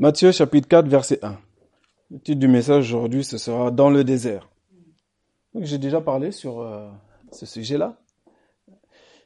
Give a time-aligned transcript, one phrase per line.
[0.00, 1.38] Matthieu chapitre 4 verset 1.
[2.10, 4.48] Le titre du message aujourd'hui, ce sera Dans le désert.
[5.54, 6.90] J'ai déjà parlé sur euh,
[7.32, 8.00] ce sujet-là.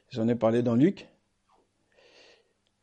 [0.09, 1.07] J'en ai parlé dans Luc.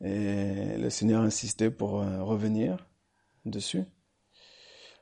[0.01, 2.83] Et le Seigneur a insisté pour euh, revenir
[3.45, 3.83] dessus.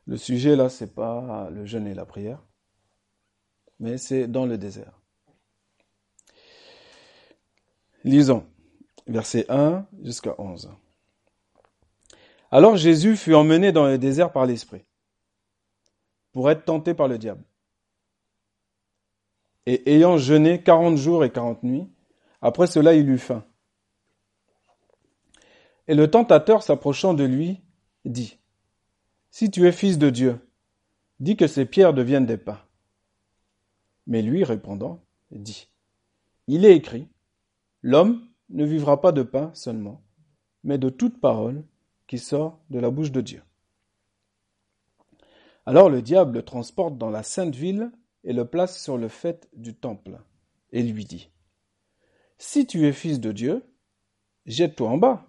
[0.05, 2.43] Le sujet là, c'est pas le jeûne et la prière,
[3.79, 4.99] mais c'est dans le désert.
[8.03, 8.45] Lisons,
[9.07, 10.69] versets 1 jusqu'à 11.
[12.51, 14.83] Alors Jésus fut emmené dans le désert par l'Esprit,
[16.33, 17.43] pour être tenté par le diable.
[19.65, 21.87] Et ayant jeûné quarante jours et quarante nuits,
[22.41, 23.45] après cela il eut faim.
[25.87, 27.61] Et le tentateur s'approchant de lui,
[28.03, 28.37] dit,
[29.29, 30.39] Si tu es fils de Dieu,
[31.21, 32.61] dis que ces pierres deviennent des pains.
[34.07, 35.69] Mais lui répondant, dit,
[36.47, 37.07] Il est écrit,
[37.81, 40.03] L'homme ne vivra pas de pain seulement,
[40.63, 41.63] mais de toute parole
[42.11, 43.41] qui sort de la bouche de Dieu.
[45.65, 47.89] Alors le diable le transporte dans la sainte ville
[48.25, 50.19] et le place sur le fait du temple,
[50.73, 51.29] et lui dit,
[52.37, 53.63] Si tu es fils de Dieu,
[54.45, 55.25] jette-toi en bas,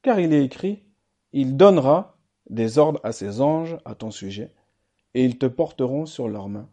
[0.00, 0.84] car il est écrit,
[1.34, 2.16] Il donnera
[2.48, 4.54] des ordres à ses anges à ton sujet,
[5.12, 6.70] et ils te porteront sur leurs mains,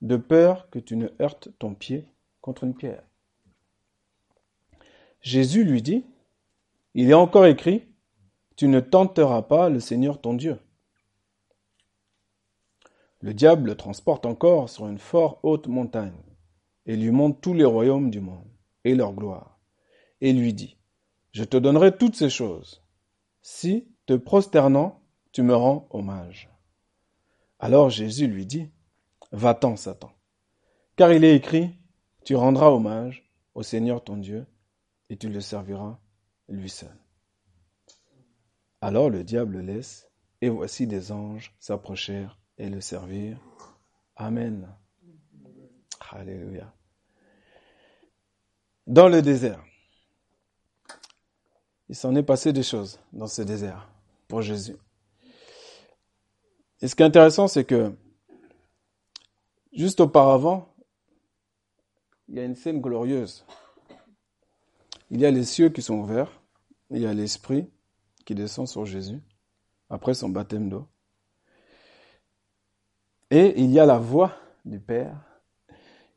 [0.00, 2.06] de peur que tu ne heurtes ton pied
[2.40, 3.02] contre une pierre.
[5.22, 6.04] Jésus lui dit,
[6.94, 7.82] Il est encore écrit,
[8.56, 10.58] tu ne tenteras pas le Seigneur ton Dieu.
[13.20, 16.22] Le diable le transporte encore sur une fort haute montagne,
[16.86, 18.48] et lui montre tous les royaumes du monde,
[18.84, 19.58] et leur gloire,
[20.20, 20.78] et lui dit,
[21.32, 22.82] Je te donnerai toutes ces choses,
[23.42, 26.48] si, te prosternant, tu me rends hommage.
[27.58, 28.70] Alors Jésus lui dit,
[29.32, 30.12] Va-t'en, Satan,
[30.96, 31.74] car il est écrit,
[32.24, 34.46] Tu rendras hommage au Seigneur ton Dieu,
[35.10, 35.98] et tu le serviras
[36.48, 36.96] lui seul.
[38.86, 40.08] Alors le diable laisse,
[40.40, 43.40] et voici des anges s'approchèrent et le servirent.
[44.14, 44.72] Amen.
[46.12, 46.72] Alléluia.
[48.86, 49.60] Dans le désert,
[51.88, 53.90] il s'en est passé des choses dans ce désert
[54.28, 54.76] pour Jésus.
[56.80, 57.92] Et ce qui est intéressant, c'est que
[59.72, 60.72] juste auparavant,
[62.28, 63.44] il y a une scène glorieuse.
[65.10, 66.30] Il y a les cieux qui sont ouverts,
[66.90, 67.68] il y a l'Esprit
[68.26, 69.22] qui descend sur Jésus
[69.88, 70.86] après son baptême d'eau.
[73.30, 75.16] Et il y a la voix du Père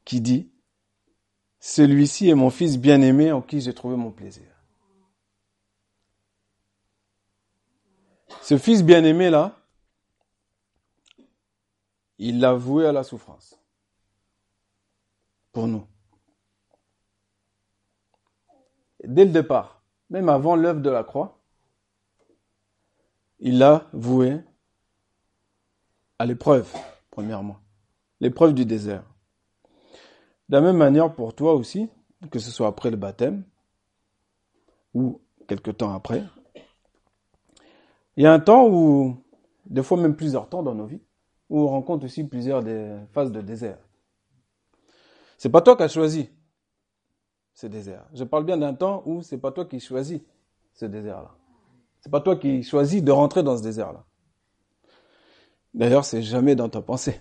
[0.03, 0.51] qui dit,
[1.59, 4.47] Celui-ci est mon Fils bien-aimé en qui j'ai trouvé mon plaisir.
[8.41, 9.55] Ce Fils bien-aimé-là,
[12.17, 13.57] il l'a voué à la souffrance
[15.51, 15.85] pour nous.
[19.03, 21.38] Dès le départ, même avant l'œuvre de la croix,
[23.39, 24.41] il l'a voué
[26.17, 26.71] à l'épreuve,
[27.11, 27.57] premièrement.
[28.19, 29.03] L'épreuve du désert.
[30.49, 31.89] De la même manière pour toi aussi,
[32.31, 33.43] que ce soit après le baptême
[34.93, 36.23] ou quelque temps après.
[38.17, 39.23] Il y a un temps où,
[39.65, 41.01] des fois même plusieurs temps dans nos vies,
[41.49, 42.63] où on rencontre aussi plusieurs
[43.13, 43.79] phases de désert.
[45.37, 46.29] C'est pas toi qui as choisi
[47.53, 48.05] ce désert.
[48.13, 50.19] Je parle bien d'un temps où c'est pas toi qui choisis
[50.73, 51.38] ce désert-là.
[52.01, 54.05] C'est pas toi qui choisis de rentrer dans ce désert-là.
[55.73, 57.19] D'ailleurs, c'est jamais dans ta pensée.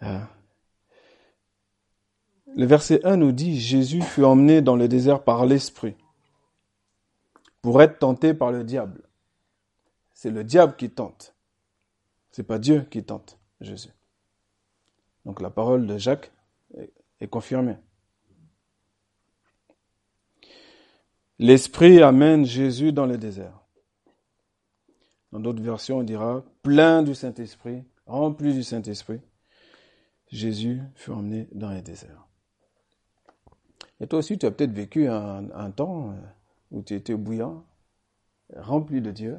[0.00, 0.28] Hein?
[2.56, 5.96] le verset 1 nous dit Jésus fut emmené dans le désert par l'Esprit
[7.62, 9.08] pour être tenté par le diable.
[10.12, 11.34] C'est le diable qui tente.
[12.30, 13.90] C'est pas Dieu qui tente Jésus.
[15.24, 16.32] Donc la parole de Jacques
[17.20, 17.76] est confirmée.
[21.38, 23.60] L'Esprit amène Jésus dans le désert.
[25.32, 29.20] Dans d'autres versions, on dira plein du Saint-Esprit, rempli du Saint-Esprit.
[30.28, 32.28] Jésus fut emmené dans le désert.
[34.00, 36.14] Et toi aussi, tu as peut-être vécu un, temps euh,
[36.70, 37.64] où tu étais bouillant,
[38.56, 39.38] rempli de Dieu.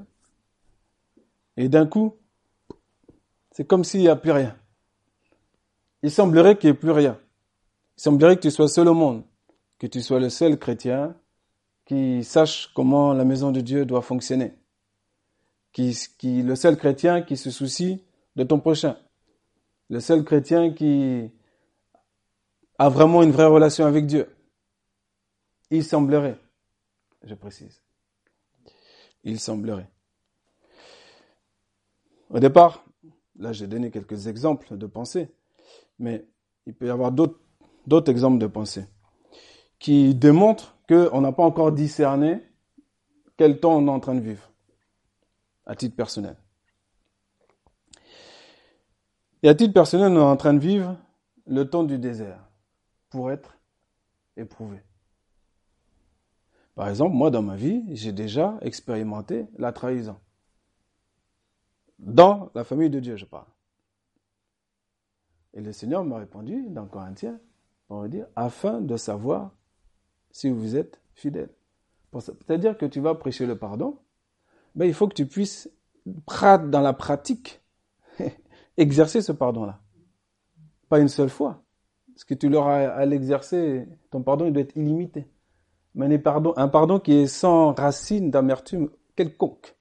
[1.55, 2.17] Et d'un coup,
[3.51, 4.57] c'est comme s'il n'y a plus rien.
[6.03, 7.19] Il semblerait qu'il n'y ait plus rien.
[7.97, 9.23] Il semblerait que tu sois seul au monde,
[9.79, 11.15] que tu sois le seul chrétien
[11.85, 14.53] qui sache comment la maison de Dieu doit fonctionner.
[15.71, 18.03] Qui, qui, le seul chrétien qui se soucie
[18.35, 18.97] de ton prochain.
[19.89, 21.31] Le seul chrétien qui
[22.77, 24.35] a vraiment une vraie relation avec Dieu.
[25.69, 26.39] Il semblerait,
[27.23, 27.81] je précise.
[29.23, 29.89] Il semblerait.
[32.29, 32.85] Au départ,
[33.37, 35.29] là j'ai donné quelques exemples de pensée,
[35.99, 36.25] mais
[36.65, 38.85] il peut y avoir d'autres exemples de pensée
[39.79, 42.41] qui démontrent qu'on n'a pas encore discerné
[43.37, 44.49] quel temps on est en train de vivre.
[45.65, 46.37] à titre personnel.
[49.41, 50.95] Et à titre personnel, nous sommes en train de vivre
[51.47, 52.39] le temps du désert
[53.09, 53.57] pour être
[54.37, 54.81] éprouvé.
[56.75, 60.19] Par exemple, moi, dans ma vie, j'ai déjà expérimenté la trahison.
[61.99, 63.47] Dans la famille de Dieu, je parle.
[65.53, 67.39] Et le Seigneur m'a répondu dans Corinthiens,
[67.89, 69.51] on va dire, afin de savoir
[70.35, 71.49] si vous êtes fidèle.
[72.19, 73.99] C'est-à-dire que tu vas prêcher le pardon,
[74.75, 75.69] mais il faut que tu puisses,
[76.05, 77.61] dans la pratique,
[78.77, 79.79] exercer ce pardon-là.
[80.89, 81.63] Pas une seule fois.
[82.13, 85.25] Parce que tu l'auras à l'exercer, ton pardon il doit être illimité.
[85.93, 89.77] Mais un pardon, un pardon qui est sans racine d'amertume quelconque,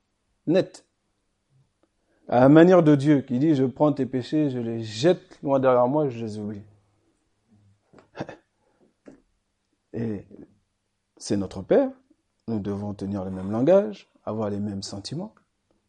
[0.47, 0.87] net.
[2.29, 5.59] À la manière de Dieu qui dit, je prends tes péchés, je les jette loin
[5.59, 6.62] derrière moi, je les oublie.
[9.94, 10.26] Et
[11.17, 11.91] c'est notre Père,
[12.49, 15.35] nous devons tenir le même langage, avoir les mêmes sentiments.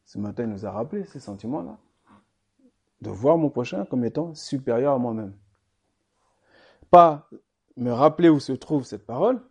[0.06, 1.78] Ce matin, il nous a rappelé ces sentiments-là.
[3.02, 5.34] De voir mon prochain comme étant supérieur à moi-même.
[6.92, 7.28] Pas
[7.76, 9.42] me rappeler où se trouve cette parole.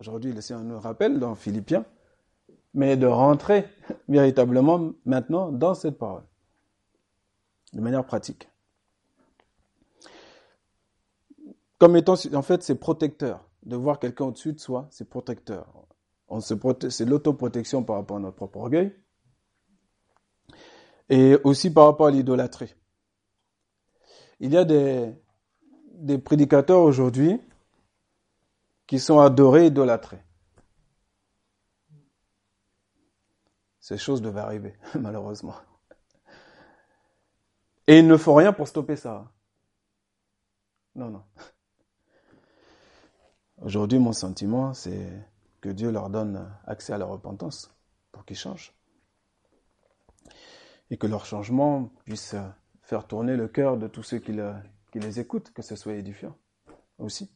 [0.00, 1.84] Aujourd'hui, le Seigneur nous rappelle dans Philippiens,
[2.74, 3.66] mais de rentrer
[4.08, 6.24] véritablement maintenant dans cette parole,
[7.72, 8.48] de manière pratique.
[11.78, 13.47] Comme étant, en fait, c'est protecteur.
[13.68, 15.86] De voir quelqu'un au-dessus de soi, c'est protecteur.
[16.40, 18.96] C'est l'autoprotection par rapport à notre propre orgueil.
[21.10, 22.74] Et aussi par rapport à l'idolâtrie.
[24.40, 25.12] Il y a des,
[25.92, 27.38] des prédicateurs aujourd'hui
[28.86, 30.22] qui sont adorés, idolâtrés.
[33.80, 35.56] Ces choses devaient arriver, malheureusement.
[37.86, 39.30] Et il ne faut rien pour stopper ça.
[40.94, 41.22] Non, non.
[43.62, 45.10] Aujourd'hui, mon sentiment, c'est
[45.60, 47.74] que Dieu leur donne accès à la repentance
[48.12, 48.72] pour qu'ils changent.
[50.90, 52.36] Et que leur changement puisse
[52.82, 56.36] faire tourner le cœur de tous ceux qui, les écoutent, que ce soit édifiant
[56.98, 57.30] aussi.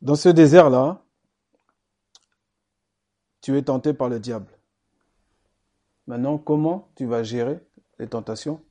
[0.00, 1.02] Dans ce désert-là,
[3.40, 4.50] tu es tenté par le diable.
[6.06, 7.60] Maintenant, comment tu vas gérer
[7.98, 8.64] les tentations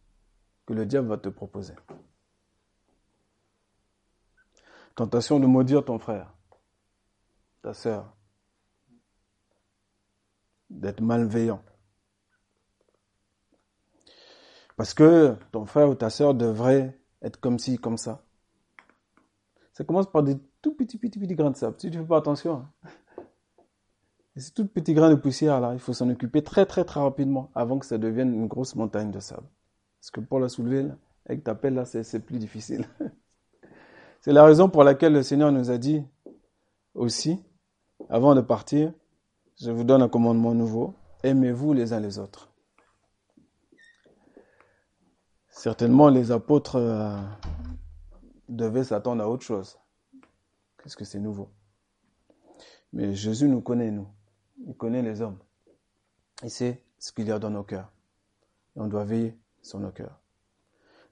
[0.66, 1.74] que le diable va te proposer?
[4.96, 6.34] Tentation de maudire ton frère,
[7.62, 8.14] ta sœur,
[10.70, 11.62] d'être malveillant.
[14.78, 18.24] Parce que ton frère ou ta sœur devrait être comme ci, comme ça.
[19.74, 21.76] Ça commence par des tout petits, petits, petits grains de sable.
[21.80, 22.90] Si tu ne fais pas attention, hein.
[24.38, 27.52] Ces tout petits grains de poussière là, il faut s'en occuper très très très rapidement
[27.54, 29.48] avant que ça devienne une grosse montagne de sable.
[30.00, 30.88] Parce que pour la soulever,
[31.26, 32.86] avec ta pelle là, c'est plus difficile.
[34.22, 36.04] c'est la raison pour laquelle le Seigneur nous a dit
[36.94, 37.44] aussi,
[38.08, 38.94] avant de partir,
[39.60, 42.52] je vous donne un commandement nouveau, aimez-vous les uns les autres.
[45.50, 47.20] Certainement, les apôtres euh,
[48.48, 49.78] devaient s'attendre à autre chose.
[50.82, 51.50] Qu'est-ce que c'est nouveau?
[52.94, 54.08] Mais Jésus nous connaît, nous.
[54.68, 55.40] Il connaît les hommes.
[56.44, 57.92] Il sait ce qu'il y a dans nos cœurs.
[58.76, 60.20] Et on doit veiller sur nos cœurs.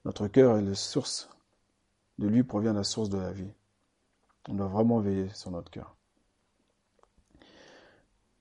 [0.04, 1.28] Notre cœur est la source.
[2.20, 3.50] De lui provient la source de la vie.
[4.48, 5.96] On doit vraiment veiller sur notre cœur.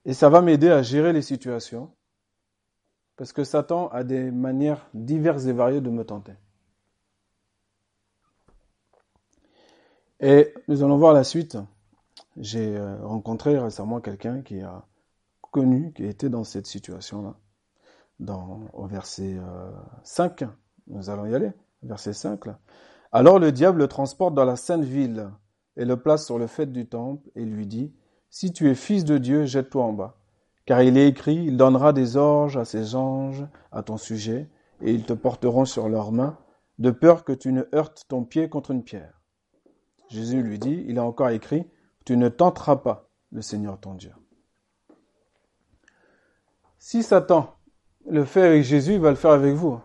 [0.05, 1.89] Et ça va m'aider à gérer les situations.
[3.15, 6.33] Parce que Satan a des manières diverses et variées de me tenter.
[10.19, 11.57] Et nous allons voir la suite.
[12.35, 14.85] J'ai euh, rencontré récemment quelqu'un qui a
[15.51, 17.35] connu, qui était dans cette situation-là.
[18.73, 19.37] Au verset
[20.03, 20.47] 5, euh,
[20.87, 21.51] nous allons y aller,
[21.83, 22.41] verset 5.
[23.11, 25.29] Alors le diable le transporte dans la sainte ville
[25.77, 27.91] et le place sur le fait du temple et lui dit,
[28.29, 30.17] Si tu es fils de Dieu, jette-toi en bas.
[30.65, 34.49] Car il est écrit, il donnera des orges à ses anges à ton sujet,
[34.81, 36.37] et ils te porteront sur leurs mains,
[36.77, 39.19] de peur que tu ne heurtes ton pied contre une pierre.
[40.09, 41.65] Jésus lui dit, il a encore écrit,
[42.05, 44.13] tu ne tenteras pas le Seigneur ton Dieu.
[46.77, 47.55] Si Satan
[48.07, 49.79] le fait avec Jésus, va le faire avec vous.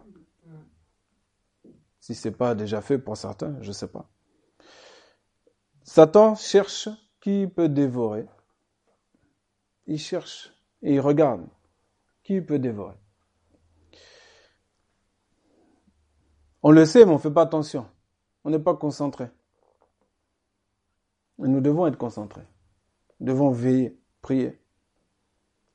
[2.05, 4.11] Si ce n'est pas déjà fait pour certains, je ne sais pas.
[5.85, 6.91] Satan cherche
[7.23, 8.27] qui peut dévorer.
[9.87, 11.47] Il cherche et il regarde
[12.23, 12.99] qui peut dévorer.
[16.63, 17.89] On le sait, mais on ne fait pas attention.
[18.45, 19.31] On n'est pas concentré.
[21.39, 22.47] Nous devons être concentrés.
[23.19, 24.63] Nous devons veiller, prier,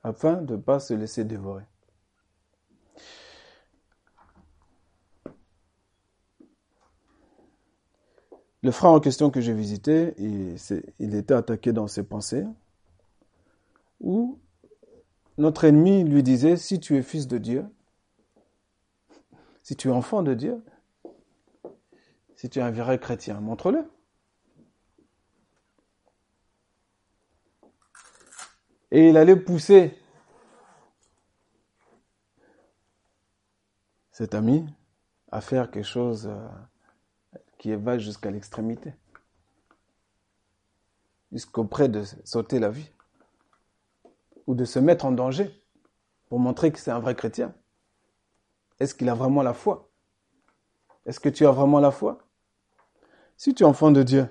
[0.04, 1.66] afin de ne pas se laisser dévorer.
[8.62, 12.46] Le frère en question que j'ai visité, il, était attaqué dans ses pensées.
[14.02, 14.40] où
[15.38, 17.66] notre ennemi lui disait, si tu es fils de Dieu,
[19.64, 20.62] si tu es enfant de Dieu,
[22.36, 23.90] si tu es un vrai chrétien, montre-le.
[28.92, 29.98] Et il allait pousser
[34.12, 34.66] cet ami
[35.32, 36.48] à faire quelque chose euh,
[37.60, 38.94] qui va jusqu'à l'extrémité,
[41.32, 42.90] jusqu'auprès de sauter la vie,
[44.48, 45.52] ou de se mettre en danger
[46.30, 47.54] pour montrer que c'est un vrai chrétien.
[48.80, 49.92] Est-ce qu'il a vraiment la foi?
[51.06, 52.28] Est-ce que tu as vraiment la foi?
[53.38, 54.28] Si tu es enfant de Dieu,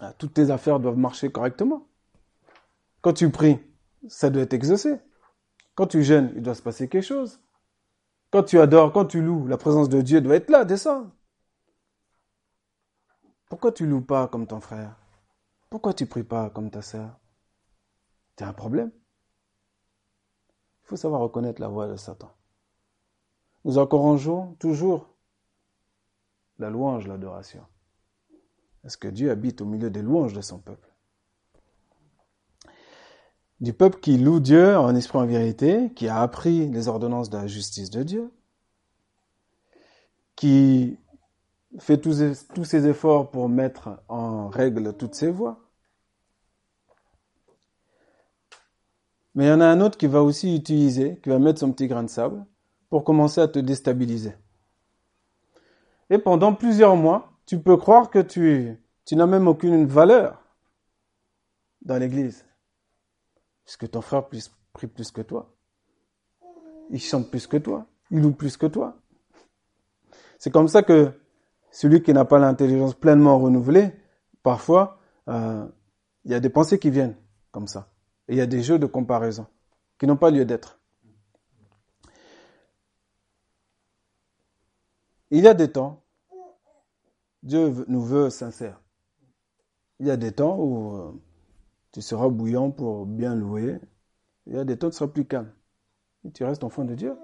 [0.00, 1.86] ah, toutes tes affaires doivent marcher correctement.
[3.00, 3.58] Quand tu pries,
[4.08, 4.96] ça doit être exaucé.
[5.76, 7.40] Quand tu jeûnes, il doit se passer quelque chose.
[8.32, 11.12] Quand tu adores, quand tu loues, la présence de Dieu doit être là, descends.
[13.52, 14.96] Pourquoi tu loues pas comme ton frère?
[15.68, 17.18] Pourquoi tu pries pas comme ta sœur?
[18.34, 18.90] Tu as un problème?
[20.82, 22.32] Il faut savoir reconnaître la voix de Satan.
[23.66, 25.06] Nous encourageons toujours
[26.58, 27.62] la louange, l'adoration.
[28.84, 30.90] Est-ce que Dieu habite au milieu des louanges de son peuple?
[33.60, 37.36] Du peuple qui loue Dieu en esprit en vérité, qui a appris les ordonnances de
[37.36, 38.32] la justice de Dieu,
[40.36, 40.98] qui
[41.78, 45.58] fait tous, ses efforts pour mettre en règle toutes ses voies.
[49.34, 51.72] Mais il y en a un autre qui va aussi utiliser, qui va mettre son
[51.72, 52.44] petit grain de sable
[52.90, 54.34] pour commencer à te déstabiliser.
[56.10, 60.42] Et pendant plusieurs mois, tu peux croire que tu, tu n'as même aucune valeur
[61.80, 62.44] dans l'église.
[63.64, 65.54] Puisque ton frère prie plus que toi.
[66.90, 67.86] Il chante plus que toi.
[68.10, 68.98] Il loue plus que toi.
[70.38, 71.21] C'est comme ça que
[71.72, 73.90] celui qui n'a pas l'intelligence pleinement renouvelée,
[74.42, 75.66] parfois, euh,
[76.24, 77.16] il y a des pensées qui viennent
[77.50, 77.88] comme ça.
[78.28, 79.46] Et il y a des jeux de comparaison
[79.98, 80.78] qui n'ont pas lieu d'être.
[85.30, 86.02] Il y a des temps,
[87.42, 88.80] Dieu nous veut sincères.
[89.98, 91.12] Il y a des temps où euh,
[91.90, 93.80] tu seras bouillant pour bien louer.
[94.46, 95.50] Il y a des temps où tu seras plus calme.
[96.34, 97.16] Tu restes enfant de Dieu.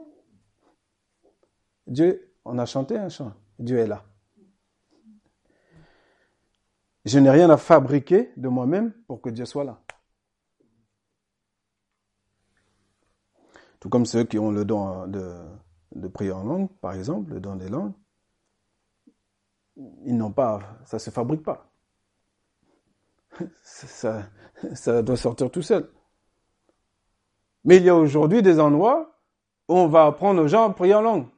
[1.87, 3.35] Dieu, on a chanté un chant.
[3.59, 4.05] Dieu est là.
[7.09, 9.81] Je n'ai rien à fabriquer de moi-même pour que Dieu soit là.
[13.81, 17.57] Tout comme ceux qui ont le don de, prier en langue, par exemple, le don
[17.57, 17.95] des langues,
[20.05, 21.71] ils n'ont pas, ça ne se fabrique pas
[23.63, 24.29] ça,
[24.75, 25.91] ça doit sortir tout seul.
[27.65, 29.19] Mais il y a aujourd'hui des endroits
[29.69, 31.29] où on va apprendre aux gens à prier en langue.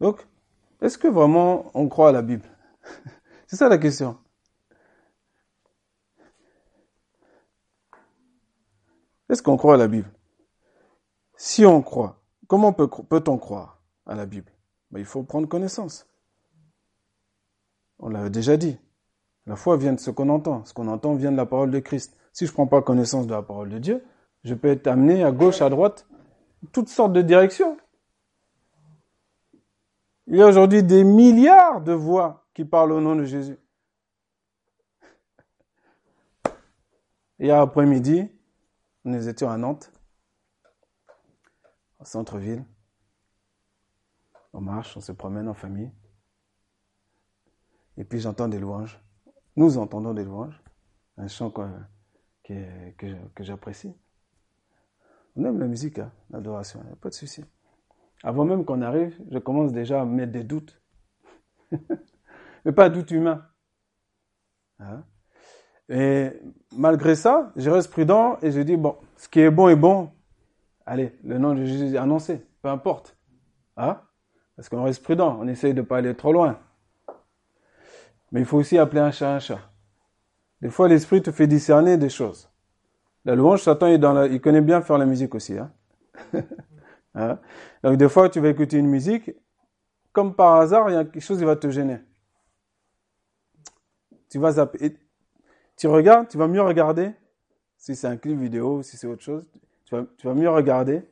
[0.00, 0.26] Donc,
[0.80, 2.46] est-ce que vraiment on croit à la Bible?
[3.46, 4.16] C'est ça la question.
[9.28, 10.10] Est-ce qu'on croit à la Bible?
[11.36, 14.50] Si on croit, comment peut-on croire à la Bible?
[14.90, 16.06] Ben, Il faut prendre connaissance.
[17.98, 18.76] On l'a déjà dit.
[19.46, 20.64] La foi vient de ce qu'on entend.
[20.64, 22.16] Ce qu'on entend vient de la parole de Christ.
[22.32, 24.04] Si je ne prends pas connaissance de la parole de Dieu,
[24.44, 26.06] je peux être amené à gauche, à droite,
[26.72, 27.76] toutes sortes de directions.
[30.30, 33.58] Il y a aujourd'hui des milliards de voix qui parlent au nom de Jésus.
[37.40, 38.30] Hier après-midi,
[39.04, 39.92] nous étions à Nantes,
[41.98, 42.64] au centre-ville.
[44.52, 45.90] On marche, on se promène en famille.
[47.96, 49.02] Et puis j'entends des louanges.
[49.56, 50.62] Nous entendons des louanges.
[51.16, 53.92] Un chant que, que, j'apprécie.
[55.34, 57.44] On aime la musique, hein, l'adoration, pas de souci.
[58.22, 60.80] Avant même qu'on arrive, je commence déjà à mettre des doutes.
[62.64, 63.46] Mais pas doute humain.
[64.78, 65.04] Hein?
[65.88, 66.30] Et
[66.76, 70.10] malgré ça, je reste prudent et je dis, bon, ce qui est bon est bon.
[70.86, 73.16] Allez, le nom de Jésus est annoncé, peu importe.
[73.76, 74.00] Hein?
[74.56, 76.58] Parce qu'on reste prudent, on essaye de ne pas aller trop loin.
[78.32, 79.60] Mais il faut aussi appeler un chat un chat.
[80.60, 82.50] Des fois, l'esprit te fait discerner des choses.
[83.24, 85.56] La louange, Satan, il, il connaît bien faire la musique aussi.
[85.58, 85.72] Hein?
[87.14, 87.38] hein?
[87.82, 89.30] Donc, des fois, tu vas écouter une musique,
[90.12, 91.98] comme par hasard, il y a quelque chose qui va te gêner.
[94.28, 94.96] Tu vas zapper.
[95.76, 97.12] tu regardes, tu vas mieux regarder,
[97.76, 99.44] si c'est un clip vidéo, si c'est autre chose,
[99.84, 101.02] tu vas, mieux regarder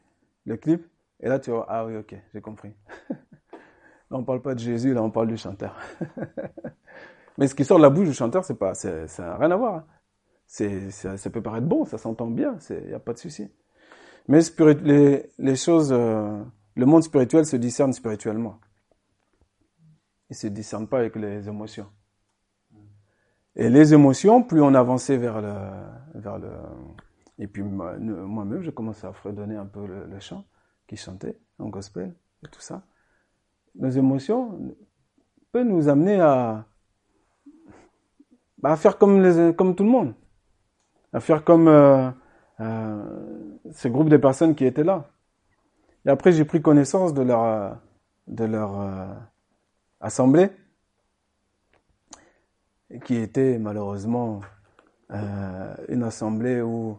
[0.45, 0.87] le clip,
[1.21, 2.75] et là, tu vas, ah oui, ok, j'ai compris.
[3.11, 3.17] là,
[4.11, 5.77] on parle pas de Jésus, là, on parle du chanteur.
[7.39, 9.57] Mais ce qui sort de la bouche du chanteur, c'est pas, ça n'a rien à
[9.57, 9.75] voir.
[9.77, 9.87] Hein.
[10.47, 13.53] C'est, ça, peut paraître bon, ça s'entend bien, il n'y a pas de souci.
[14.29, 14.41] Mais
[15.39, 16.43] les, choses, euh,
[16.77, 18.61] le monde spirituel se discerne spirituellement.
[20.29, 21.87] Il se discerne pas avec les émotions.
[23.57, 25.55] Et les émotions, plus on avançait vers le,
[26.15, 26.51] vers le,
[27.39, 30.45] et puis moi-même, je commençais à fredonner un peu le, chant
[30.87, 32.83] qui chantait en gospel et tout ça.
[33.77, 34.77] Nos émotions
[35.53, 36.67] peuvent nous amener à,
[38.59, 40.15] bah, à faire comme, comme tout le monde,
[41.13, 42.11] à faire comme euh,
[42.61, 43.05] euh,
[43.73, 45.11] ce groupe de personnes qui étaient là.
[46.05, 47.79] Et après, j'ai pris connaissance de leur,
[48.27, 49.15] leur euh,
[50.01, 50.51] assemblée,
[53.05, 54.41] qui était malheureusement
[55.11, 56.99] euh, une assemblée où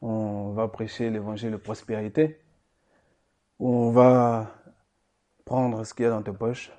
[0.00, 2.40] on va prêcher l'évangile de prospérité,
[3.58, 4.50] où on va
[5.44, 6.72] prendre ce qu'il y a dans tes poches,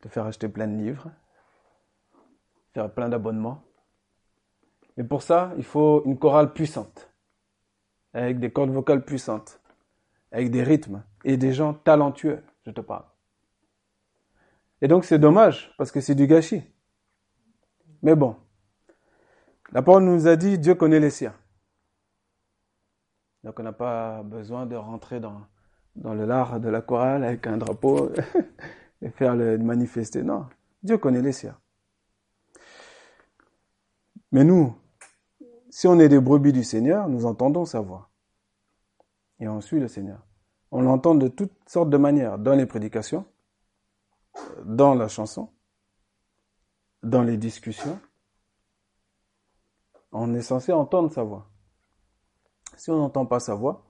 [0.00, 1.10] te faire acheter plein de livres,
[2.72, 3.62] faire plein d'abonnements.
[4.98, 7.08] Mais pour ça, il faut une chorale puissante,
[8.12, 9.60] avec des cordes vocales puissantes,
[10.32, 13.04] avec des rythmes et des gens talentueux, je te parle.
[14.82, 16.64] Et donc c'est dommage, parce que c'est du gâchis.
[18.02, 18.34] Mais bon,
[19.70, 21.34] la parole nous a dit, Dieu connaît les siens.
[23.44, 25.42] Donc on n'a pas besoin de rentrer dans,
[25.94, 28.10] dans le lard de la chorale avec un drapeau
[29.02, 30.24] et faire le manifester.
[30.24, 30.46] Non,
[30.82, 31.56] Dieu connaît les siens.
[34.32, 34.76] Mais nous,
[35.70, 38.10] si on est des brebis du Seigneur, nous entendons sa voix.
[39.40, 40.20] Et on suit le Seigneur.
[40.70, 43.24] On l'entend de toutes sortes de manières, dans les prédications,
[44.64, 45.50] dans la chanson,
[47.02, 47.98] dans les discussions.
[50.12, 51.50] On est censé entendre sa voix.
[52.76, 53.84] Si on n'entend pas sa voix,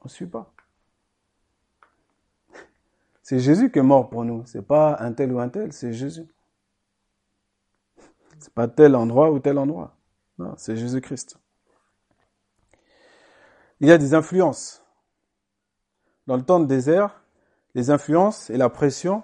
[0.00, 0.52] on ne suit pas.
[3.22, 4.44] C'est Jésus qui est mort pour nous.
[4.46, 6.26] C'est pas un tel ou un tel, c'est Jésus.
[8.38, 9.96] C'est pas tel endroit ou tel endroit.
[10.56, 11.38] C'est Jésus-Christ.
[13.80, 14.84] Il y a des influences.
[16.26, 17.22] Dans le temps de désert,
[17.74, 19.22] les influences et la pression,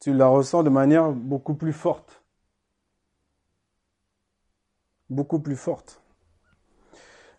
[0.00, 2.22] tu la ressens de manière beaucoup plus forte.
[5.10, 6.02] Beaucoup plus forte.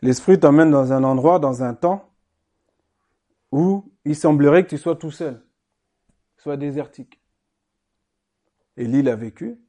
[0.01, 2.09] L'Esprit t'emmène dans un endroit, dans un temps,
[3.51, 5.41] où il semblerait que tu sois tout seul,
[6.37, 7.21] soit désertique.
[8.77, 9.59] Et l'île a vécu.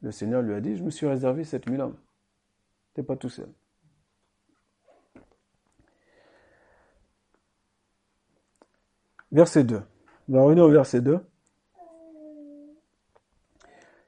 [0.00, 1.98] Le Seigneur lui a dit, je me suis réservé 7000 hommes.
[2.96, 3.48] N'es pas tout seul.
[9.30, 9.82] Verset 2.
[10.28, 11.18] On va revenir au verset 2.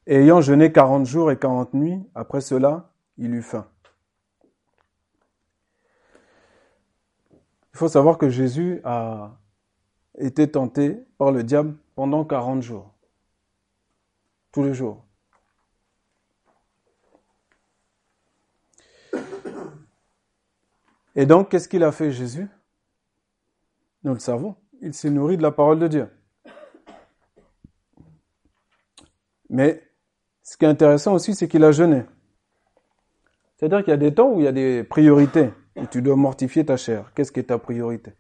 [0.06, 3.66] Et ayant jeûné quarante jours et quarante nuits, après cela, il eut faim.
[7.72, 9.32] Il faut savoir que Jésus a
[10.18, 12.92] été tenté par le diable pendant 40 jours.
[14.52, 15.04] Tous les jours.
[21.16, 22.48] Et donc, qu'est-ce qu'il a fait Jésus?
[24.02, 24.56] Nous le savons.
[24.82, 26.08] Il s'est nourri de la parole de Dieu.
[29.48, 29.82] Mais
[30.42, 32.04] ce qui est intéressant aussi, c'est qu'il a jeûné.
[33.56, 36.16] C'est-à-dire qu'il y a des temps où il y a des priorités et tu dois
[36.16, 37.12] mortifier ta chair.
[37.14, 38.12] Qu'est-ce qui est ta priorité?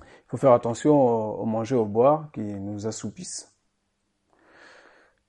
[0.00, 0.94] Il faut faire attention
[1.40, 3.56] au, manger, au boire qui nous assoupissent.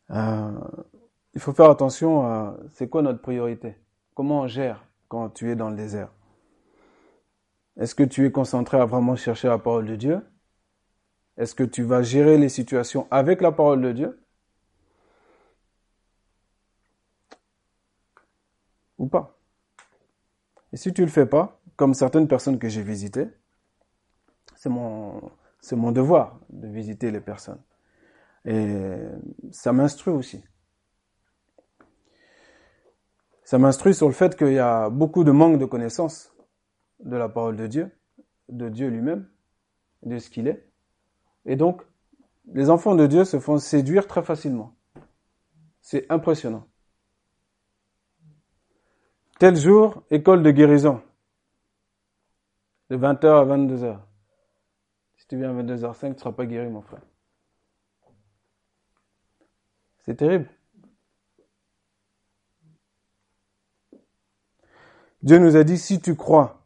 [0.10, 0.52] Euh,
[1.34, 3.78] il faut faire attention à c'est quoi notre priorité?
[4.14, 6.10] Comment on gère quand tu es dans le désert?
[7.78, 10.22] Est-ce que tu es concentré à vraiment chercher la parole de Dieu?
[11.38, 14.24] Est-ce que tu vas gérer les situations avec la parole de Dieu?
[18.98, 19.38] Ou pas?
[20.74, 23.28] Et si tu le fais pas, comme certaines personnes que j'ai visitées,
[24.56, 27.62] c'est mon, c'est mon devoir de visiter les personnes.
[28.46, 28.98] Et
[29.52, 30.44] ça m'instruit aussi.
[33.44, 36.32] Ça m'instruit sur le fait qu'il y a beaucoup de manque de connaissance
[37.04, 37.92] de la parole de Dieu,
[38.50, 39.28] de Dieu lui-même,
[40.04, 40.68] de ce qu'il est.
[41.46, 41.82] Et donc,
[42.54, 44.76] les enfants de Dieu se font séduire très facilement.
[45.82, 46.68] C'est impressionnant.
[49.40, 51.02] Tel jour, école de guérison.
[52.90, 54.00] De 20h à 22h.
[55.18, 57.02] Si tu viens à 22h05, tu ne seras pas guéri, mon frère.
[60.00, 60.50] C'est terrible.
[65.24, 66.61] Dieu nous a dit, si tu crois,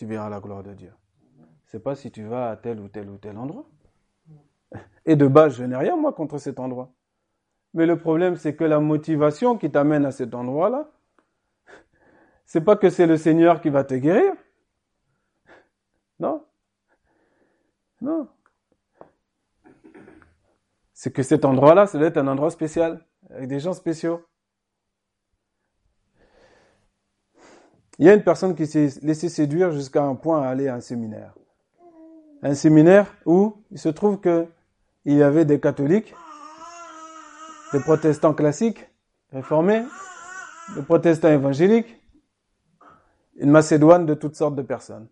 [0.00, 0.94] tu verras la gloire de Dieu.
[1.66, 3.66] C'est pas si tu vas à tel ou tel ou tel endroit.
[5.04, 6.90] Et de base, je n'ai rien, moi, contre cet endroit.
[7.74, 10.90] Mais le problème, c'est que la motivation qui t'amène à cet endroit-là,
[12.46, 14.32] c'est pas que c'est le Seigneur qui va te guérir.
[16.18, 16.46] Non.
[18.00, 18.26] Non.
[20.94, 24.24] C'est que cet endroit-là, ça doit être un endroit spécial, avec des gens spéciaux.
[28.00, 30.74] Il y a une personne qui s'est laissée séduire jusqu'à un point à aller à
[30.74, 31.34] un séminaire.
[32.42, 34.46] Un séminaire où il se trouve que
[35.04, 36.14] il y avait des catholiques
[37.74, 38.88] des protestants classiques,
[39.32, 39.84] réformés,
[40.74, 42.02] des protestants évangéliques,
[43.36, 45.08] une Macédoine de toutes sortes de personnes.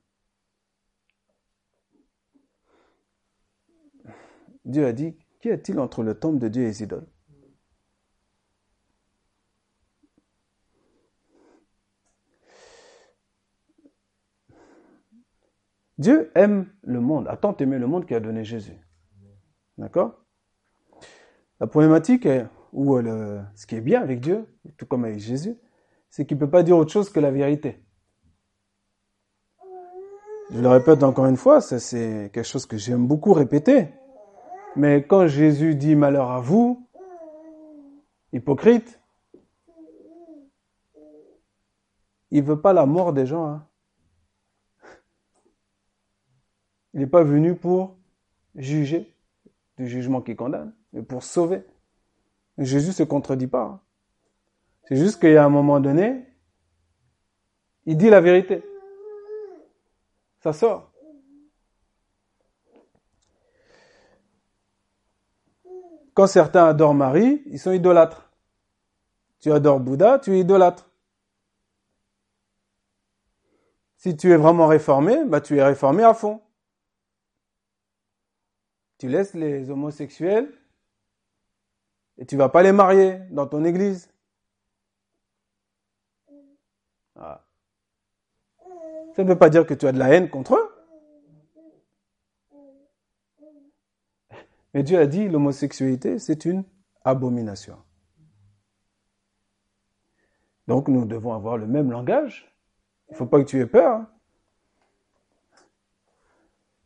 [4.64, 7.06] Dieu a dit, qu'y a-t-il entre le temple de Dieu et les idoles
[15.98, 18.78] Dieu aime le monde, a tant aimé le monde qu'il a donné Jésus.
[19.76, 20.24] D'accord?
[21.60, 22.28] La problématique,
[22.72, 25.56] ou euh, ce qui est bien avec Dieu, tout comme avec Jésus,
[26.08, 27.82] c'est qu'il ne peut pas dire autre chose que la vérité.
[30.50, 33.88] Je le répète encore une fois, c'est quelque chose que j'aime beaucoup répéter.
[34.76, 36.88] Mais quand Jésus dit malheur à vous,
[38.32, 39.00] hypocrite,
[42.30, 43.46] il veut pas la mort des gens.
[43.46, 43.66] Hein.
[46.98, 47.94] Il n'est pas venu pour
[48.56, 49.14] juger,
[49.76, 51.62] du jugement qui condamne, mais pour sauver.
[52.58, 53.84] Jésus se contredit pas.
[54.82, 56.24] C'est juste qu'il y a un moment donné,
[57.86, 58.64] il dit la vérité.
[60.40, 60.90] Ça sort.
[66.14, 68.28] Quand certains adorent Marie, ils sont idolâtres.
[69.38, 70.90] Tu adores Bouddha, tu es idolâtre.
[73.98, 76.42] Si tu es vraiment réformé, bah tu es réformé à fond.
[78.98, 80.52] Tu laisses les homosexuels
[82.18, 84.10] et tu vas pas les marier dans ton église.
[87.14, 87.44] Ah.
[89.14, 90.74] Ça ne veut pas dire que tu as de la haine contre eux.
[94.74, 96.64] Mais Dieu a dit l'homosexualité, c'est une
[97.04, 97.78] abomination.
[100.66, 102.54] Donc nous devons avoir le même langage.
[103.08, 103.96] Il ne faut pas que tu aies peur.
[103.96, 104.10] Hein.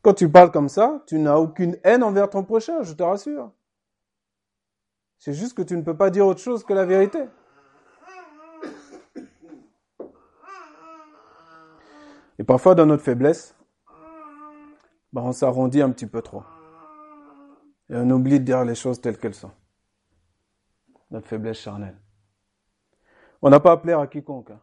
[0.03, 3.53] Quand tu parles comme ça, tu n'as aucune haine envers ton prochain, je te rassure.
[5.19, 7.25] C'est juste que tu ne peux pas dire autre chose que la vérité.
[12.41, 13.55] Et parfois, dans notre faiblesse,
[15.13, 16.43] ben, on s'arrondit un petit peu trop.
[17.89, 19.53] Et on oublie de dire les choses telles qu'elles sont.
[21.13, 21.97] Notre faiblesse charnelle.
[23.43, 24.51] On n'a pas à plaire à quiconque.
[24.51, 24.61] Hein.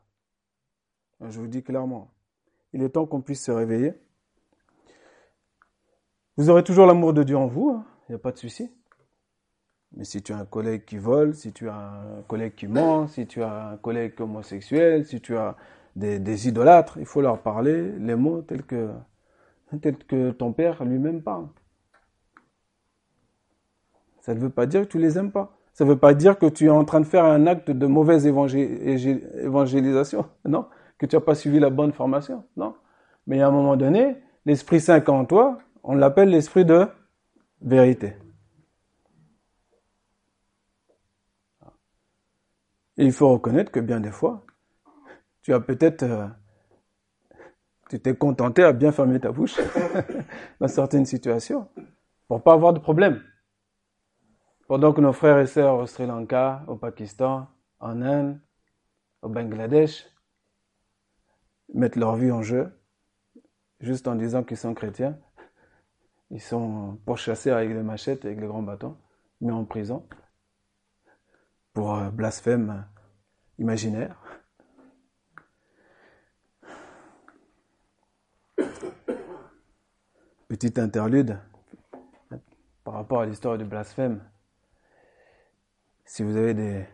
[1.21, 2.11] Je vous dis clairement.
[2.73, 3.93] Il est temps qu'on puisse se réveiller.
[6.39, 7.83] Vous aurez toujours l'amour de Dieu en vous, hein.
[8.07, 8.71] il n'y a pas de souci.
[9.97, 13.07] Mais si tu as un collègue qui vole, si tu as un collègue qui ment,
[13.07, 15.57] si tu as un collègue homosexuel, si tu as
[15.97, 18.87] des, idolâtres, il faut leur parler les mots tels que,
[19.81, 21.47] tels que ton père lui-même parle.
[24.21, 25.57] Ça ne veut pas dire que tu les aimes pas.
[25.73, 27.85] Ça ne veut pas dire que tu es en train de faire un acte de
[27.85, 30.25] mauvaise évangélisation.
[30.45, 30.67] Non.
[30.97, 32.45] Que tu n'as pas suivi la bonne formation.
[32.55, 32.75] Non.
[33.27, 36.87] Mais à un moment donné, l'Esprit Saint en toi, on l'appelle l'Esprit de
[37.61, 38.15] vérité.
[42.97, 44.45] Il faut reconnaître que bien des fois,
[45.41, 46.27] tu as peut-être, euh,
[47.89, 49.57] tu t'es contenté à bien fermer ta bouche
[50.59, 51.69] dans certaines situations
[52.27, 53.23] pour pas avoir de problème.
[54.67, 57.47] Pendant que nos frères et sœurs au Sri Lanka, au Pakistan,
[57.79, 58.39] en Inde,
[59.21, 60.05] au Bangladesh,
[61.73, 62.69] mettent leur vie en jeu,
[63.79, 65.17] juste en disant qu'ils sont chrétiens,
[66.31, 68.97] ils sont pourchassés avec des machettes, avec les grands bâtons,
[69.41, 70.07] mis en prison
[71.73, 72.85] pour euh, blasphème
[73.57, 74.21] imaginaire.
[80.47, 81.39] Petite interlude
[82.83, 84.23] par rapport à l'histoire du blasphème
[86.05, 86.85] si vous avez des,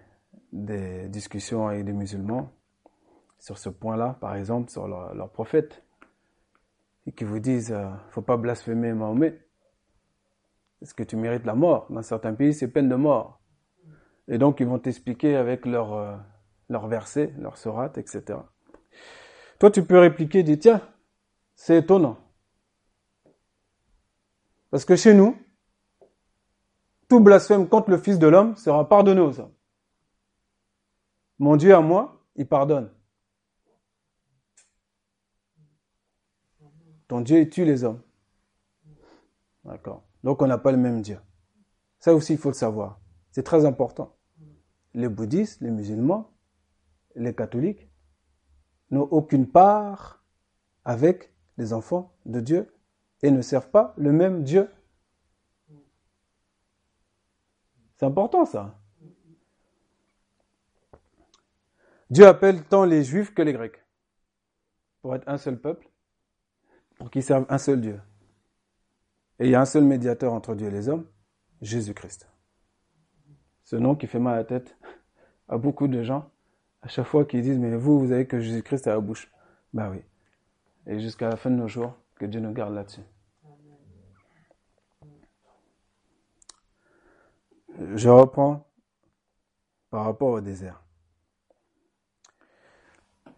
[0.52, 2.52] des discussions avec des musulmans
[3.40, 5.85] sur ce point-là, par exemple, sur leur, prophète,
[7.08, 9.40] et qui vous disent ne euh, faut pas blasphémer Mahomet,
[10.82, 11.88] est-ce que tu mérites la mort?
[11.90, 13.42] Dans certains pays, c'est peine de mort.
[14.28, 16.16] Et donc, ils vont t'expliquer avec leur, euh,
[16.70, 18.40] leur verset, leur sourate, etc.
[19.60, 20.82] Toi, tu peux répliquer, dis tiens,
[21.56, 22.18] c'est étonnant.
[24.70, 25.38] Parce que chez nous,
[27.08, 29.54] tout blasphème contre le Fils de l'homme sera pardonné aux hommes.
[31.40, 32.92] Mon Dieu à moi, il pardonne.
[37.08, 38.02] Ton Dieu, tue les hommes.
[39.64, 40.04] D'accord.
[40.24, 41.20] Donc on n'a pas le même Dieu.
[42.00, 43.00] Ça aussi, il faut le savoir.
[43.32, 44.16] C'est très important.
[44.94, 46.32] Les bouddhistes, les musulmans,
[47.16, 47.90] les catholiques
[48.92, 50.24] n'ont aucune part
[50.84, 52.74] avec les enfants de Dieu
[53.22, 54.70] et ne servent pas le même Dieu
[57.98, 58.78] C'est important ça.
[62.10, 63.84] Dieu appelle tant les juifs que les grecs
[65.02, 65.88] pour être un seul peuple,
[67.12, 68.02] pour servent un seul Dieu.
[69.40, 71.06] Et il y a un seul médiateur entre Dieu et les hommes,
[71.62, 72.28] Jésus-Christ.
[73.64, 74.76] ce nom qui fait mal à la tête
[75.48, 76.32] à beaucoup de gens,
[76.82, 79.32] à chaque fois qu'ils disent, mais vous, vous avez que Jésus-Christ à la bouche.
[79.74, 80.02] Ben oui.
[80.88, 83.02] Et jusqu'à la fin de nos jours, que Dieu nous garde là-dessus.
[87.94, 88.68] Je reprends
[89.92, 90.82] par rapport au désert.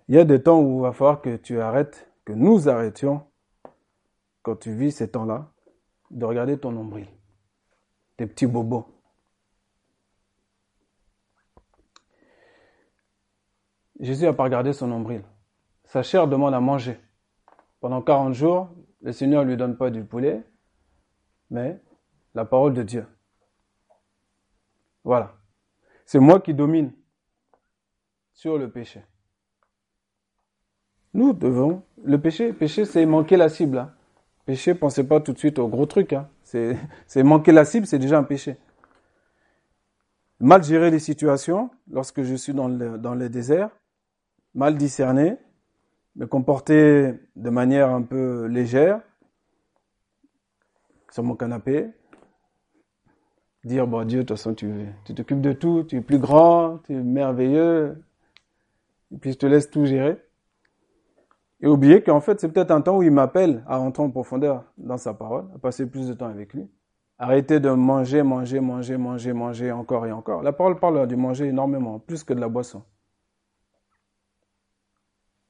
[0.07, 3.26] Il y a des temps où il va falloir que tu arrêtes, que nous arrêtions,
[4.47, 5.51] quand tu vis ces temps-là,
[6.09, 7.05] de regarder ton nombril,
[8.15, 8.87] tes petits bobos.
[13.99, 15.21] Jésus n'a pas regardé son nombril.
[15.83, 16.97] Sa chair demande à manger.
[17.81, 18.69] Pendant 40 jours,
[19.01, 20.41] le Seigneur ne lui donne pas du poulet,
[21.49, 21.81] mais
[22.33, 23.05] la parole de Dieu.
[25.03, 25.35] Voilà.
[26.05, 26.93] C'est moi qui domine
[28.31, 29.03] sur le péché.
[31.13, 31.83] Nous devons.
[32.01, 33.79] Le péché, péché, c'est manquer la cible.
[33.79, 33.96] Hein.
[34.47, 36.13] Péché, pensez pas tout de suite au gros truc.
[36.13, 36.29] Hein.
[36.41, 36.77] C'est
[37.21, 38.55] manquer la cible, c'est déjà un péché.
[40.39, 43.69] Mal gérer les situations lorsque je suis dans le, dans le désert,
[44.55, 45.35] mal discerner,
[46.15, 49.01] me comporter de manière un peu légère
[51.11, 51.89] sur mon canapé,
[53.65, 56.93] dire, bon Dieu, de toute façon, tu t'occupes de tout, tu es plus grand, tu
[56.93, 58.01] es merveilleux,
[59.13, 60.23] et puis je te laisse tout gérer.
[61.61, 64.63] Et oublier qu'en fait, c'est peut-être un temps où il m'appelle à rentrer en profondeur
[64.77, 66.69] dans sa parole, à passer plus de temps avec lui.
[67.17, 70.43] Arrêter de manger, manger, manger, manger, manger encore et encore.
[70.43, 72.83] La parole parle du manger énormément, plus que de la boisson.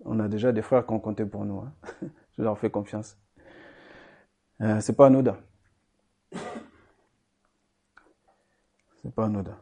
[0.05, 1.59] On a déjà des frères qui ont compté pour nous.
[1.59, 1.73] Hein.
[2.37, 3.17] Je leur fais confiance.
[4.61, 5.37] Euh, c'est pas anodin.
[9.01, 9.57] C'est pas anodin.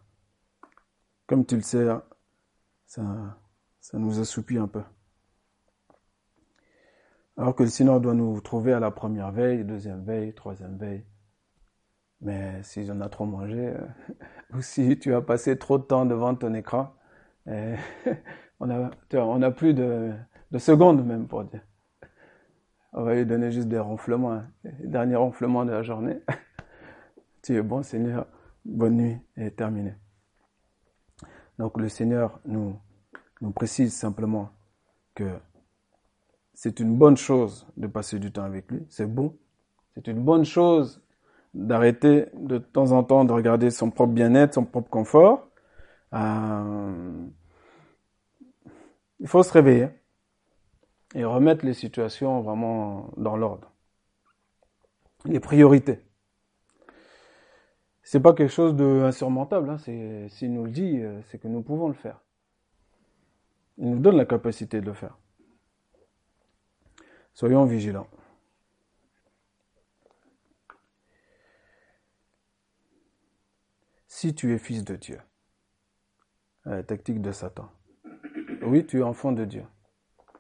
[1.26, 2.04] Comme tu le sais, hein,
[2.86, 3.02] ça,
[3.80, 4.84] ça nous assoupit un peu.
[7.38, 11.04] Alors que le Seigneur doit nous trouver à la première veille, deuxième veille, troisième veille.
[12.22, 13.88] Mais si on a trop mangé, euh,
[14.54, 16.94] ou si tu as passé trop de temps devant ton écran,
[17.48, 17.76] euh,
[18.60, 20.14] on a, plus de,
[20.52, 21.62] de secondes même pour dire.
[22.94, 24.48] On va lui donner juste des ronflements, hein.
[24.64, 26.22] les derniers ronflements de la journée.
[27.44, 28.28] tu es bon Seigneur,
[28.64, 29.94] bonne nuit et terminé.
[31.60, 32.80] Donc le Seigneur nous,
[33.42, 34.52] nous précise simplement
[35.14, 35.38] que
[36.56, 39.38] c'est une bonne chose de passer du temps avec lui, c'est bon.
[39.94, 41.02] C'est une bonne chose
[41.54, 45.48] d'arrêter de temps en temps de regarder son propre bien-être, son propre confort.
[46.14, 47.28] Euh,
[49.20, 49.90] il faut se réveiller
[51.14, 53.72] et remettre les situations vraiment dans l'ordre.
[55.26, 56.00] Les priorités.
[58.04, 59.78] C'est pas quelque chose d'insurmontable, hein.
[59.78, 62.22] s'il nous le dit, euh, c'est que nous pouvons le faire.
[63.78, 65.18] Il nous donne la capacité de le faire.
[67.36, 68.08] Soyons vigilants.
[74.08, 75.20] Si tu es fils de Dieu,
[76.64, 77.70] la tactique de Satan.
[78.62, 79.66] Oui, tu es enfant de Dieu.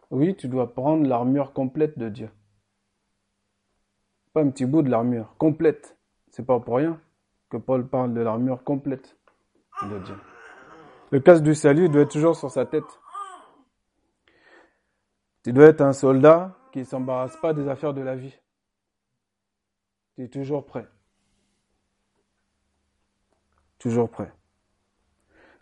[0.09, 2.29] Oui, tu dois prendre l'armure complète de Dieu.
[4.31, 5.97] Pas un petit bout de l'armure, complète.
[6.29, 7.01] C'est pas pour rien
[7.49, 9.17] que Paul parle de l'armure complète
[9.83, 10.15] de Dieu.
[11.11, 13.01] Le casque du salut doit être toujours sur sa tête.
[15.43, 18.37] Tu dois être un soldat qui ne s'embarrasse pas des affaires de la vie.
[20.15, 20.85] Tu es toujours prêt.
[23.79, 24.29] Toujours prêt.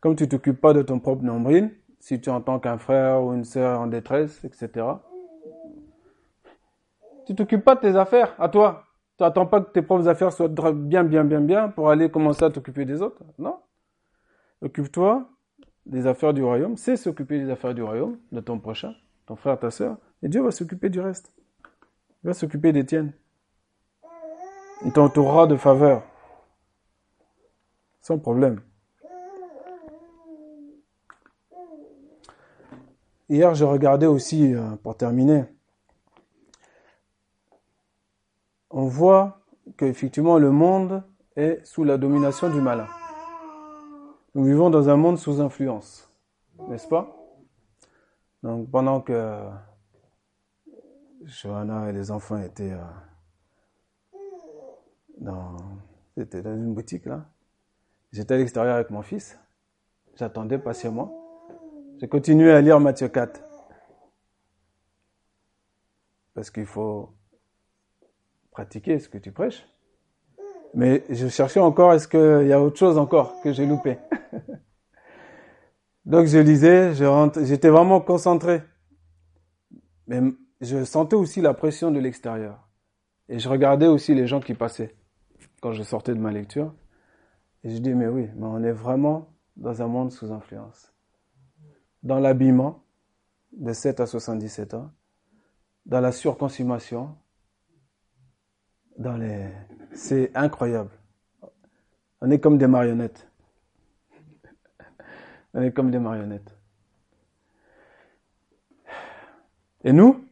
[0.01, 3.43] Comme tu t'occupes pas de ton propre nombril, si tu entends qu'un frère ou une
[3.43, 4.87] sœur en détresse, etc.,
[7.27, 8.87] tu t'occupes pas de tes affaires, à toi.
[9.19, 12.43] Tu n'attends pas que tes propres affaires soient bien, bien, bien, bien pour aller commencer
[12.43, 13.21] à t'occuper des autres.
[13.37, 13.59] Non.
[14.63, 15.29] Occupe-toi
[15.85, 16.75] des affaires du royaume.
[16.75, 18.95] C'est s'occuper des affaires du royaume, de ton prochain,
[19.27, 19.97] ton frère, ta sœur.
[20.23, 21.33] Et Dieu va s'occuper du reste.
[22.23, 23.11] Il va s'occuper des tiennes.
[24.85, 26.03] Il t'entourera de faveur.
[28.01, 28.61] Sans problème.
[33.27, 35.45] Hier, j'ai regardé aussi, euh, pour terminer,
[38.69, 39.41] on voit
[39.77, 41.03] qu'effectivement le monde
[41.35, 42.87] est sous la domination du malin.
[44.35, 46.09] Nous vivons dans un monde sous influence,
[46.69, 47.15] n'est-ce pas?
[48.41, 49.39] Donc pendant que
[51.25, 52.83] Johanna et les enfants étaient euh,
[55.17, 55.57] dans,
[56.17, 57.25] dans une boutique là.
[58.11, 59.39] J'étais à l'extérieur avec mon fils.
[60.15, 61.11] J'attendais patiemment.
[61.99, 63.41] J'ai continué à lire Matthieu 4.
[66.35, 67.13] Parce qu'il faut
[68.51, 69.67] pratiquer ce que tu prêches.
[70.75, 73.97] Mais je cherchais encore, est-ce qu'il y a autre chose encore que j'ai loupé?
[76.05, 76.93] Donc je lisais,
[77.45, 78.61] j'étais vraiment concentré.
[80.07, 80.21] Mais
[80.63, 82.67] je sentais aussi la pression de l'extérieur.
[83.29, 84.95] Et je regardais aussi les gens qui passaient
[85.61, 86.73] quand je sortais de ma lecture.
[87.63, 90.93] Et je dis, mais oui, mais on est vraiment dans un monde sous influence.
[92.01, 92.83] Dans l'habillement,
[93.53, 94.91] de 7 à 77 ans,
[95.85, 97.15] dans la surconsommation,
[98.97, 99.49] dans les...
[99.93, 100.91] C'est incroyable.
[102.21, 103.29] On est comme des marionnettes.
[105.53, 106.57] On est comme des marionnettes.
[109.83, 110.25] Et nous,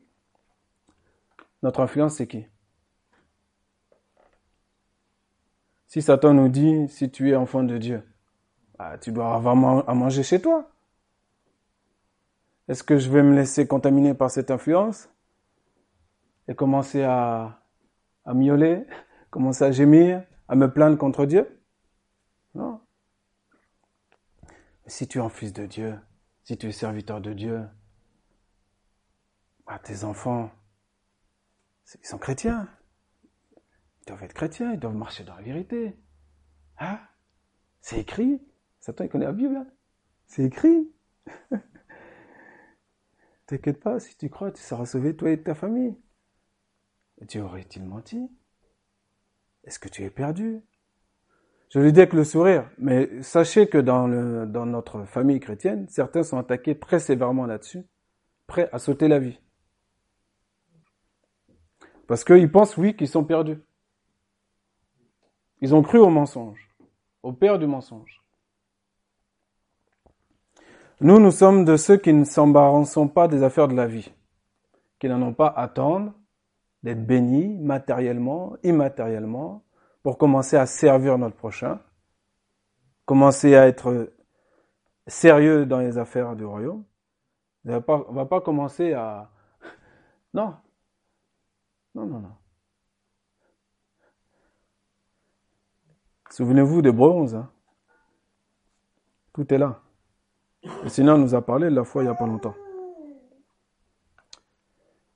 [1.62, 2.46] notre influence, c'est qui?
[5.88, 8.04] Si Satan nous dit, si tu es enfant de Dieu,
[8.78, 10.72] bah, tu dois avoir à manger chez toi.
[12.68, 15.10] Est-ce que je vais me laisser contaminer par cette influence?
[16.48, 17.62] Et commencer à,
[18.24, 18.86] à miauler,
[19.30, 21.62] commencer à gémir, à me plaindre contre Dieu?
[22.56, 22.82] Non.
[24.86, 25.98] si tu es un fils de Dieu,
[26.44, 27.62] si tu es serviteur de Dieu,
[29.66, 30.50] bah, tes enfants,
[32.00, 32.68] ils sont chrétiens.
[34.02, 35.98] Ils doivent être chrétiens, ils doivent marcher dans la vérité.
[36.80, 37.00] Hein?
[37.82, 38.42] C'est écrit.
[38.80, 39.56] Satan, il connaît la Bible.
[39.56, 39.68] Hein?
[40.28, 40.92] C'est écrit.
[43.46, 45.96] T'inquiète pas, si tu crois, tu seras sauvé, toi et ta famille.
[47.22, 48.30] Dieu aurait-il menti?
[49.64, 50.62] Est-ce que tu es perdu?
[51.70, 56.24] Je lui dis avec le sourire, mais sachez que le, dans notre famille chrétienne, certains
[56.24, 57.84] sont attaqués très sévèrement là-dessus,
[58.48, 59.40] prêts à sauter la vie.
[62.12, 63.58] Parce qu'ils pensent, oui, qu'ils sont perdus.
[65.62, 66.70] Ils ont cru au mensonge,
[67.24, 68.22] au père du mensonge.
[71.00, 74.12] Nous, nous sommes de ceux qui ne s'embarrassons pas des affaires de la vie,
[75.00, 76.12] qui n'en ont pas à attendre
[76.84, 79.64] d'être bénis matériellement, immatériellement,
[80.04, 81.80] pour commencer à servir notre prochain,
[83.06, 84.12] commencer à être
[85.08, 86.84] sérieux dans les affaires du royaume.
[87.64, 89.30] On ne va pas commencer à...
[90.34, 90.56] Non.
[91.96, 92.36] Non, non, non.
[96.30, 97.36] Souvenez-vous des bronzes.
[97.36, 97.52] Hein.
[99.34, 99.82] Tout est là.
[100.84, 102.56] Le Seigneur nous a parlé de la foi il n'y a pas longtemps.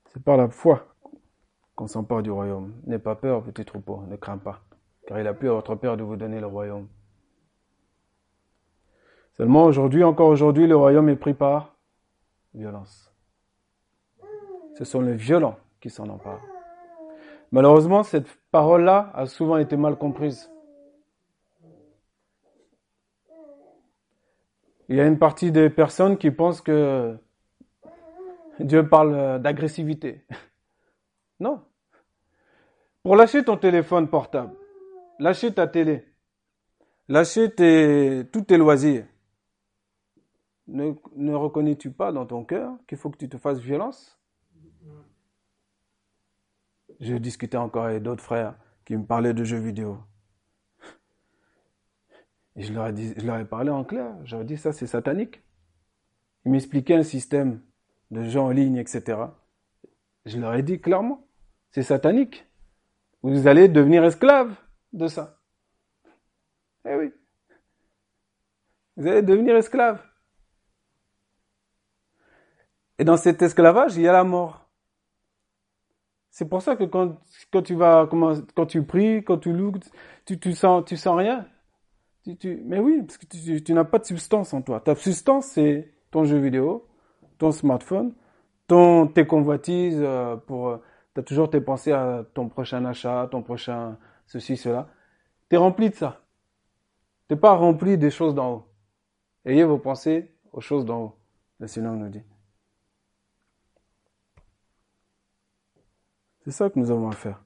[0.08, 0.96] C'est par la foi
[1.76, 2.74] qu'on s'empare du royaume.
[2.86, 4.62] N'aie pas peur, petit troupeau, ne crains pas,
[5.08, 6.88] car il a pu à votre Père de vous donner le royaume.
[9.34, 11.76] Seulement aujourd'hui, encore aujourd'hui, le royaume est pris par
[12.54, 13.14] violence.
[14.78, 16.55] Ce sont les violents qui s'en emparent.
[17.56, 20.52] Malheureusement, cette parole-là a souvent été mal comprise.
[24.90, 27.18] Il y a une partie des personnes qui pensent que
[28.60, 30.26] Dieu parle d'agressivité.
[31.40, 31.62] Non.
[33.04, 34.54] Pour lâcher ton téléphone portable,
[35.20, 36.06] lâcher ta télé,
[37.08, 39.06] lâcher tes, tous tes loisirs,
[40.68, 44.18] ne, ne reconnais-tu pas dans ton cœur qu'il faut que tu te fasses violence?
[47.00, 48.56] Je discutais encore avec d'autres frères
[48.86, 50.00] qui me parlaient de jeux vidéo.
[52.56, 54.16] Je leur ai, dit, je leur ai parlé en clair.
[54.24, 55.42] Je leur dit, ça c'est satanique.
[56.46, 57.62] Ils m'expliquaient un système
[58.12, 59.18] de jeux en ligne, etc.
[60.26, 61.28] Je leur ai dit clairement,
[61.72, 62.46] c'est satanique.
[63.24, 64.56] Vous allez devenir esclave
[64.94, 65.40] de ça.
[66.88, 67.12] Eh oui.
[68.96, 70.02] Vous allez devenir esclave.
[72.98, 74.65] Et dans cet esclavage, il y a la mort.
[76.36, 77.16] C'est pour ça que quand,
[77.52, 78.10] quand tu vas,
[78.56, 79.72] quand tu pries, quand tu loues,
[80.26, 81.48] tu, tu sens, tu sens rien
[82.66, 83.26] mais oui, parce que
[83.60, 84.80] tu, n'as pas de substance en toi.
[84.80, 86.88] Ta substance, c'est ton jeu vidéo,
[87.38, 88.14] ton smartphone,
[88.68, 90.78] ton, tes convoitises euh, pour, euh,
[91.14, 94.90] tu as toujours tes pensées à ton prochain achat, ton prochain ceci, cela.
[95.50, 96.22] Tu es rempli de ça.
[97.28, 98.66] T'es pas rempli des choses d'en haut.
[99.46, 101.16] Ayez vos pensées aux choses d'en haut.
[101.60, 102.24] Le Seigneur nous dit.
[106.46, 107.44] C'est ça que nous avons à faire.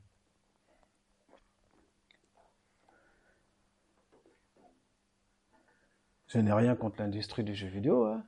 [6.27, 8.05] Je n'ai rien contre l'industrie du jeu vidéo.
[8.05, 8.25] Hein.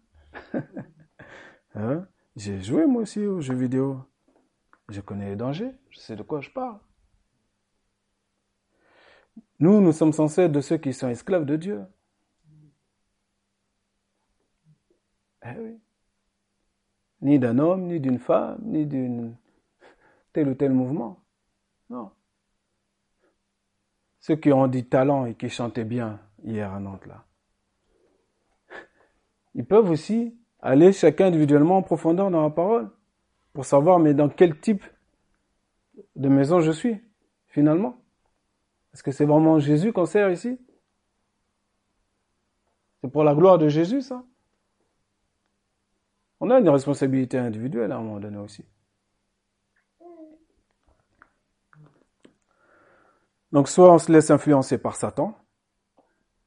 [1.75, 2.07] hein?
[2.37, 3.99] J'ai joué moi aussi aux jeux vidéo.
[4.87, 5.73] Je connais les dangers.
[5.89, 6.79] Je sais de quoi je parle.
[9.59, 11.85] Nous, nous sommes censés être de ceux qui sont esclaves de Dieu.
[15.43, 15.81] Eh oui.
[17.19, 19.35] Ni d'un homme, ni d'une femme, ni d'une
[20.33, 21.23] tel ou tel mouvement.
[21.89, 22.11] Non.
[24.19, 27.25] Ceux qui ont du talent et qui chantaient bien hier à Nantes là
[29.53, 32.89] ils peuvent aussi aller chacun individuellement en profondeur dans la parole
[33.53, 34.83] pour savoir mais dans quel type
[36.15, 37.01] de maison je suis
[37.47, 37.97] finalement.
[38.93, 40.59] Est-ce que c'est vraiment Jésus qu'on sert ici?
[43.01, 44.23] C'est pour la gloire de Jésus ça?
[46.39, 48.65] On a une responsabilité individuelle à un moment donné aussi.
[53.51, 55.37] Donc soit on se laisse influencer par Satan,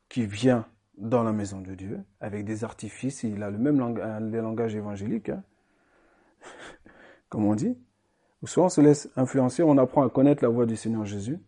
[0.09, 3.23] qui vient dans la maison de Dieu avec des artifices.
[3.25, 5.43] Il a le même langage, évangélique, hein.
[7.29, 7.77] comme on dit.
[8.45, 11.39] Soit on se laisse influencer, on apprend à connaître la voix du Seigneur Jésus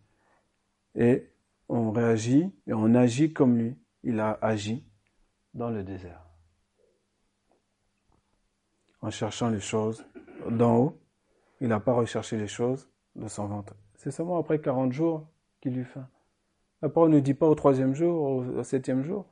[0.95, 1.29] et
[1.69, 3.77] on réagit et on agit comme lui.
[4.03, 4.83] Il a agi
[5.53, 6.25] dans le désert.
[9.01, 10.03] En cherchant les choses
[10.49, 11.01] d'en haut,
[11.61, 13.75] il n'a pas recherché les choses de son ventre.
[13.97, 15.27] C'est seulement après 40 jours
[15.61, 16.07] qu'il eut faim.
[16.81, 19.25] La parole ne dit pas au troisième jour, au septième jour.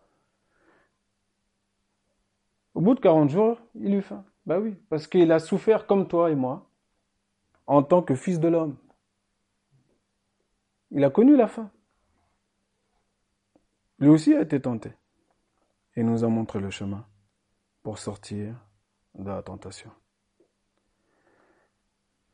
[2.74, 4.26] Au bout de 40 jours, il eut faim.
[4.46, 6.70] Bah oui, parce qu'il a souffert comme toi et moi,
[7.68, 8.78] en tant que fils de l'homme.
[10.92, 11.72] Il a connu la faim.
[14.00, 14.92] Lui aussi a été tenté.
[15.96, 17.06] Et nous a montré le chemin
[17.82, 18.56] pour sortir
[19.14, 19.92] de la tentation.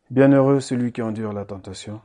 [0.09, 2.01] Bienheureux celui qui endure la tentation,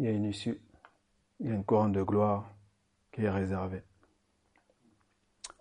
[0.00, 0.58] il y a une issue,
[1.40, 2.50] il y a une couronne de gloire
[3.12, 3.82] qui est réservée.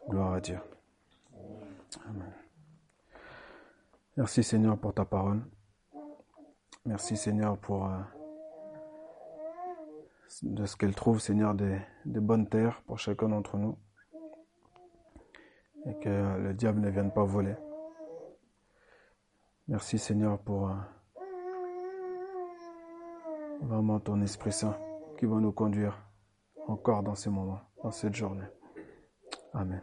[0.08, 0.58] Gloire à Dieu.
[2.08, 2.34] Amen.
[4.16, 5.42] Merci Seigneur pour ta parole.
[6.86, 8.00] Merci Seigneur pour euh,
[10.44, 13.78] de ce qu'elle trouve Seigneur des, bonnes terres pour chacun d'entre nous
[15.86, 17.56] et que le diable ne vienne pas voler.
[19.68, 20.76] Merci Seigneur pour euh,
[23.62, 24.78] vraiment ton Esprit Saint
[25.18, 25.98] qui va nous conduire
[26.68, 28.48] encore dans ces moments, dans cette journée.
[29.54, 29.82] Amen.